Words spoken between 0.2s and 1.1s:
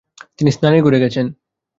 তিনি স্নানের ঘরে